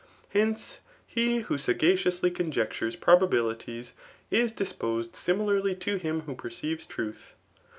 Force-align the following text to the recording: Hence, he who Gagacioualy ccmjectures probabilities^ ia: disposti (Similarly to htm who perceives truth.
Hence, 0.29 0.79
he 1.05 1.41
who 1.41 1.57
Gagacioualy 1.57 2.31
ccmjectures 2.31 2.97
probabilities^ 2.97 3.91
ia: 4.33 4.47
disposti 4.49 5.15
(Similarly 5.15 5.75
to 5.75 5.99
htm 5.99 6.23
who 6.25 6.33
perceives 6.33 6.87
truth. 6.87 7.35